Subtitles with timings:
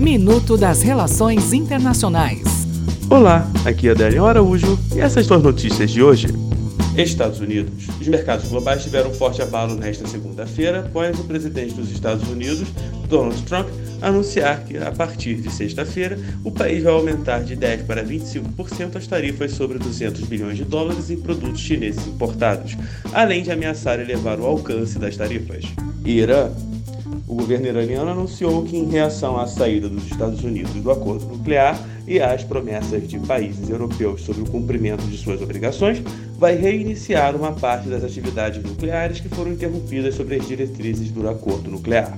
[0.00, 2.40] Minuto das Relações Internacionais.
[3.10, 6.28] Olá, aqui é Adélio Araújo e essas são as notícias de hoje.
[6.96, 7.86] Estados Unidos.
[8.00, 12.66] Os mercados globais tiveram um forte abalo nesta segunda-feira após o presidente dos Estados Unidos,
[13.10, 13.68] Donald Trump,
[14.00, 19.06] anunciar que, a partir de sexta-feira, o país vai aumentar de 10% para 25% as
[19.06, 22.74] tarifas sobre 200 bilhões de dólares em produtos chineses importados,
[23.12, 25.66] além de ameaçar elevar o alcance das tarifas.
[26.06, 26.48] Irã.
[27.26, 31.78] O governo iraniano anunciou que, em reação à saída dos Estados Unidos do acordo nuclear
[32.06, 36.02] e às promessas de países europeus sobre o cumprimento de suas obrigações,
[36.38, 41.70] vai reiniciar uma parte das atividades nucleares que foram interrompidas sobre as diretrizes do acordo
[41.70, 42.16] nuclear.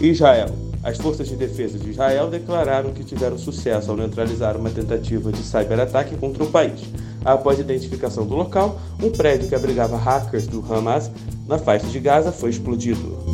[0.00, 0.48] Israel.
[0.82, 5.38] As forças de defesa de Israel declararam que tiveram sucesso ao neutralizar uma tentativa de
[5.38, 6.82] cyberataque contra o país.
[7.24, 11.10] Após a identificação do local, um prédio que abrigava hackers do Hamas
[11.48, 13.33] na faixa de Gaza foi explodido.